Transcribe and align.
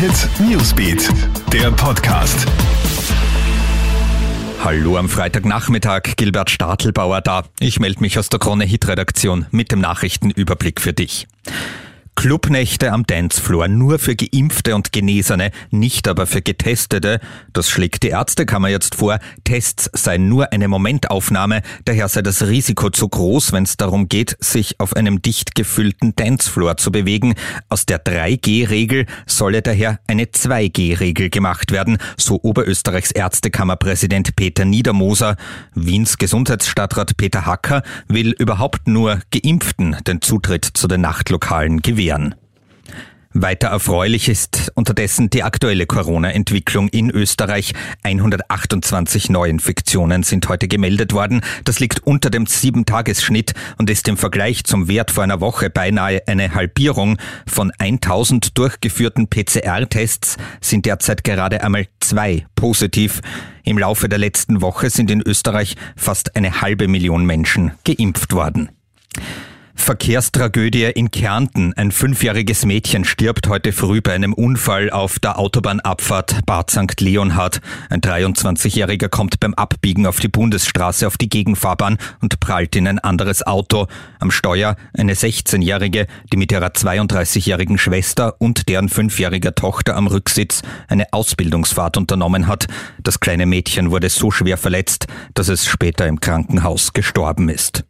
Hit 0.00 0.30
Newsbeat, 0.40 1.10
der 1.52 1.70
Podcast. 1.72 2.46
Hallo 4.64 4.96
am 4.96 5.10
Freitagnachmittag, 5.10 6.16
Gilbert 6.16 6.48
Stadelbauer 6.48 7.20
da. 7.20 7.44
Ich 7.58 7.80
melde 7.80 8.00
mich 8.00 8.18
aus 8.18 8.30
der 8.30 8.38
Krone 8.38 8.64
Hit 8.64 8.88
Redaktion 8.88 9.44
mit 9.50 9.72
dem 9.72 9.80
Nachrichtenüberblick 9.80 10.80
für 10.80 10.94
dich. 10.94 11.28
Clubnächte 12.20 12.92
am 12.92 13.06
Dancefloor 13.06 13.68
nur 13.68 13.98
für 13.98 14.14
Geimpfte 14.14 14.74
und 14.74 14.92
Genesene, 14.92 15.52
nicht 15.70 16.06
aber 16.06 16.26
für 16.26 16.42
Getestete. 16.42 17.18
Das 17.54 17.70
schlägt 17.70 18.02
die 18.02 18.08
Ärztekammer 18.08 18.68
jetzt 18.68 18.96
vor. 18.96 19.20
Tests 19.44 19.88
seien 19.94 20.28
nur 20.28 20.52
eine 20.52 20.68
Momentaufnahme, 20.68 21.62
daher 21.86 22.10
sei 22.10 22.20
das 22.20 22.42
Risiko 22.46 22.90
zu 22.90 23.08
groß, 23.08 23.52
wenn 23.52 23.62
es 23.62 23.78
darum 23.78 24.10
geht, 24.10 24.36
sich 24.38 24.78
auf 24.80 24.96
einem 24.96 25.22
dicht 25.22 25.54
gefüllten 25.54 26.14
Dancefloor 26.14 26.76
zu 26.76 26.92
bewegen. 26.92 27.36
Aus 27.70 27.86
der 27.86 28.04
3G-Regel 28.04 29.06
solle 29.24 29.62
daher 29.62 29.98
eine 30.06 30.24
2G-Regel 30.24 31.30
gemacht 31.30 31.72
werden, 31.72 31.96
so 32.18 32.38
Oberösterreichs 32.42 33.12
Ärztekammerpräsident 33.12 34.36
Peter 34.36 34.66
Niedermoser. 34.66 35.36
Wiens 35.74 36.18
Gesundheitsstadtrat 36.18 37.16
Peter 37.16 37.46
Hacker 37.46 37.82
will 38.08 38.32
überhaupt 38.32 38.88
nur 38.88 39.20
Geimpften 39.30 39.96
den 40.06 40.20
Zutritt 40.20 40.66
zu 40.66 40.86
den 40.86 41.00
Nachtlokalen 41.00 41.80
gewähren 41.80 42.09
erklären. 42.10 42.34
Weiter 43.32 43.68
erfreulich 43.68 44.28
ist 44.28 44.72
unterdessen 44.74 45.30
die 45.30 45.44
aktuelle 45.44 45.86
Corona-Entwicklung 45.86 46.88
in 46.88 47.10
Österreich. 47.10 47.74
128 48.02 49.30
Neuinfektionen 49.30 50.24
sind 50.24 50.48
heute 50.48 50.66
gemeldet 50.66 51.12
worden. 51.12 51.40
Das 51.64 51.78
liegt 51.78 52.04
unter 52.04 52.28
dem 52.28 52.46
7-Tages-Schnitt 52.46 53.54
und 53.78 53.88
ist 53.88 54.08
im 54.08 54.16
Vergleich 54.16 54.64
zum 54.64 54.88
Wert 54.88 55.12
vor 55.12 55.22
einer 55.22 55.40
Woche 55.40 55.70
beinahe 55.70 56.26
eine 56.26 56.56
Halbierung. 56.56 57.18
Von 57.46 57.70
1000 57.78 58.58
durchgeführten 58.58 59.30
PCR-Tests 59.30 60.36
sind 60.60 60.86
derzeit 60.86 61.22
gerade 61.22 61.62
einmal 61.62 61.86
zwei 62.00 62.48
positiv. 62.56 63.20
Im 63.62 63.78
Laufe 63.78 64.08
der 64.08 64.18
letzten 64.18 64.60
Woche 64.60 64.90
sind 64.90 65.08
in 65.08 65.22
Österreich 65.22 65.76
fast 65.94 66.34
eine 66.34 66.62
halbe 66.62 66.88
Million 66.88 67.24
Menschen 67.24 67.70
geimpft 67.84 68.32
worden. 68.32 68.70
Verkehrstragödie 69.80 70.84
in 70.84 71.10
Kärnten. 71.10 71.72
Ein 71.74 71.90
fünfjähriges 71.90 72.64
Mädchen 72.64 73.04
stirbt 73.04 73.48
heute 73.48 73.72
früh 73.72 74.00
bei 74.00 74.12
einem 74.12 74.34
Unfall 74.34 74.90
auf 74.90 75.18
der 75.18 75.38
Autobahnabfahrt 75.38 76.46
Bad 76.46 76.70
St. 76.70 77.00
Leonhard. 77.00 77.60
Ein 77.88 78.00
23-Jähriger 78.00 79.08
kommt 79.08 79.40
beim 79.40 79.54
Abbiegen 79.54 80.06
auf 80.06 80.20
die 80.20 80.28
Bundesstraße 80.28 81.06
auf 81.06 81.16
die 81.16 81.28
Gegenfahrbahn 81.28 81.98
und 82.20 82.38
prallt 82.40 82.76
in 82.76 82.86
ein 82.86 82.98
anderes 82.98 83.46
Auto. 83.46 83.86
Am 84.20 84.30
Steuer 84.30 84.76
eine 84.92 85.14
16-Jährige, 85.14 86.06
die 86.32 86.36
mit 86.36 86.52
ihrer 86.52 86.68
32-jährigen 86.68 87.78
Schwester 87.78 88.36
und 88.38 88.68
deren 88.68 88.88
fünfjähriger 88.88 89.54
Tochter 89.54 89.96
am 89.96 90.06
Rücksitz 90.06 90.62
eine 90.88 91.12
Ausbildungsfahrt 91.12 91.96
unternommen 91.96 92.46
hat. 92.46 92.68
Das 93.02 93.20
kleine 93.20 93.46
Mädchen 93.46 93.90
wurde 93.90 94.08
so 94.08 94.30
schwer 94.30 94.58
verletzt, 94.58 95.06
dass 95.34 95.48
es 95.48 95.66
später 95.66 96.06
im 96.06 96.20
Krankenhaus 96.20 96.92
gestorben 96.92 97.48
ist. 97.48 97.84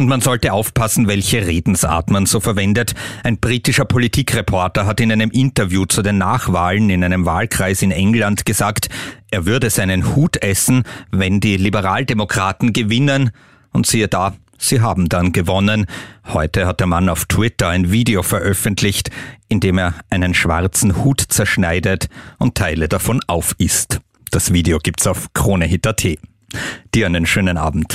Und 0.00 0.08
man 0.08 0.22
sollte 0.22 0.54
aufpassen, 0.54 1.08
welche 1.08 1.46
Redensart 1.46 2.08
man 2.08 2.24
so 2.24 2.40
verwendet. 2.40 2.94
Ein 3.22 3.36
britischer 3.36 3.84
Politikreporter 3.84 4.86
hat 4.86 4.98
in 4.98 5.12
einem 5.12 5.30
Interview 5.30 5.84
zu 5.84 6.00
den 6.00 6.16
Nachwahlen 6.16 6.88
in 6.88 7.04
einem 7.04 7.26
Wahlkreis 7.26 7.82
in 7.82 7.90
England 7.90 8.46
gesagt, 8.46 8.88
er 9.30 9.44
würde 9.44 9.68
seinen 9.68 10.16
Hut 10.16 10.42
essen, 10.42 10.84
wenn 11.10 11.40
die 11.40 11.58
Liberaldemokraten 11.58 12.72
gewinnen. 12.72 13.30
Und 13.74 13.86
siehe 13.86 14.08
da, 14.08 14.32
Sie 14.56 14.80
haben 14.80 15.10
dann 15.10 15.32
gewonnen. 15.32 15.84
Heute 16.26 16.66
hat 16.66 16.80
der 16.80 16.86
Mann 16.86 17.10
auf 17.10 17.26
Twitter 17.26 17.68
ein 17.68 17.92
Video 17.92 18.22
veröffentlicht, 18.22 19.10
in 19.50 19.60
dem 19.60 19.76
er 19.76 19.96
einen 20.08 20.32
schwarzen 20.32 21.04
Hut 21.04 21.20
zerschneidet 21.28 22.08
und 22.38 22.54
Teile 22.54 22.88
davon 22.88 23.20
aufisst. 23.26 24.00
Das 24.30 24.54
Video 24.54 24.78
gibt's 24.78 25.06
auf 25.06 25.34
KroneHit.at. 25.34 26.06
Dir 26.94 27.04
einen 27.04 27.26
schönen 27.26 27.58
Abend. 27.58 27.94